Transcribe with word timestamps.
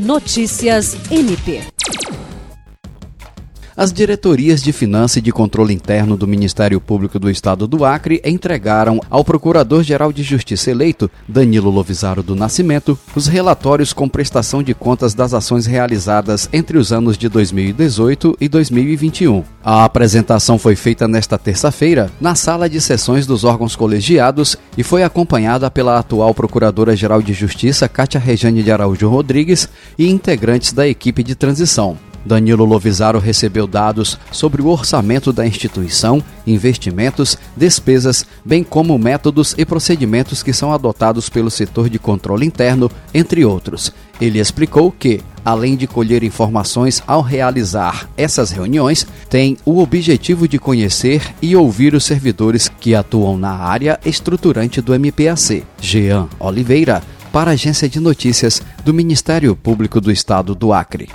Notícias 0.00 0.96
MP. 1.10 1.79
As 3.80 3.94
diretorias 3.94 4.62
de 4.62 4.74
Finança 4.74 5.20
e 5.20 5.22
de 5.22 5.32
Controle 5.32 5.72
Interno 5.72 6.14
do 6.14 6.28
Ministério 6.28 6.78
Público 6.78 7.18
do 7.18 7.30
Estado 7.30 7.66
do 7.66 7.82
Acre 7.82 8.20
entregaram 8.22 9.00
ao 9.08 9.24
Procurador-Geral 9.24 10.12
de 10.12 10.22
Justiça 10.22 10.70
eleito, 10.70 11.10
Danilo 11.26 11.70
Lovisaro 11.70 12.22
do 12.22 12.36
Nascimento, 12.36 12.98
os 13.16 13.26
relatórios 13.26 13.94
com 13.94 14.06
prestação 14.06 14.62
de 14.62 14.74
contas 14.74 15.14
das 15.14 15.32
ações 15.32 15.64
realizadas 15.64 16.46
entre 16.52 16.76
os 16.76 16.92
anos 16.92 17.16
de 17.16 17.26
2018 17.30 18.36
e 18.38 18.50
2021. 18.50 19.44
A 19.64 19.82
apresentação 19.86 20.58
foi 20.58 20.76
feita 20.76 21.08
nesta 21.08 21.38
terça-feira 21.38 22.10
na 22.20 22.34
sala 22.34 22.68
de 22.68 22.82
sessões 22.82 23.26
dos 23.26 23.44
órgãos 23.44 23.74
colegiados 23.74 24.58
e 24.76 24.82
foi 24.82 25.02
acompanhada 25.02 25.70
pela 25.70 25.98
atual 25.98 26.34
Procuradora-Geral 26.34 27.22
de 27.22 27.32
Justiça, 27.32 27.88
Cátia 27.88 28.20
Rejane 28.20 28.62
de 28.62 28.70
Araújo 28.70 29.08
Rodrigues, 29.08 29.70
e 29.98 30.06
integrantes 30.06 30.74
da 30.74 30.86
equipe 30.86 31.22
de 31.22 31.34
transição. 31.34 31.96
Danilo 32.24 32.64
Lovisaro 32.64 33.18
recebeu 33.18 33.66
dados 33.66 34.18
sobre 34.30 34.60
o 34.62 34.68
orçamento 34.68 35.32
da 35.32 35.46
instituição, 35.46 36.22
investimentos, 36.46 37.36
despesas, 37.56 38.26
bem 38.44 38.62
como 38.62 38.98
métodos 38.98 39.54
e 39.56 39.64
procedimentos 39.64 40.42
que 40.42 40.52
são 40.52 40.72
adotados 40.72 41.28
pelo 41.28 41.50
setor 41.50 41.88
de 41.88 41.98
controle 41.98 42.46
interno, 42.46 42.90
entre 43.14 43.44
outros. 43.44 43.92
Ele 44.20 44.38
explicou 44.38 44.92
que, 44.92 45.20
além 45.44 45.76
de 45.76 45.86
colher 45.86 46.22
informações 46.22 47.02
ao 47.06 47.22
realizar 47.22 48.08
essas 48.16 48.50
reuniões, 48.50 49.06
tem 49.30 49.56
o 49.64 49.80
objetivo 49.80 50.46
de 50.46 50.58
conhecer 50.58 51.22
e 51.40 51.56
ouvir 51.56 51.94
os 51.94 52.04
servidores 52.04 52.68
que 52.68 52.94
atuam 52.94 53.38
na 53.38 53.52
área 53.52 53.98
estruturante 54.04 54.82
do 54.82 54.92
MPAC. 54.94 55.64
Jean 55.80 56.28
Oliveira, 56.38 57.02
para 57.32 57.52
a 57.52 57.54
Agência 57.54 57.88
de 57.88 58.00
Notícias 58.00 58.60
do 58.84 58.92
Ministério 58.92 59.56
Público 59.56 60.00
do 60.00 60.10
Estado 60.10 60.54
do 60.54 60.72
Acre. 60.72 61.08